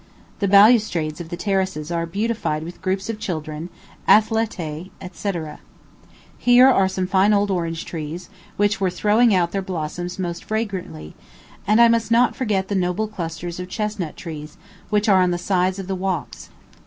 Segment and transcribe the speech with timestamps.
[0.39, 3.69] The balustrades of the terraces are beautified with groups of children,
[4.09, 5.31] athletæ, &c.
[6.39, 11.13] Here are some fine old orange trees, which were throwing out their blossoms most fragrantly;
[11.67, 14.57] and I must not forget the noble clusters of chestnut trees
[14.89, 16.49] which are on the sides of the walks.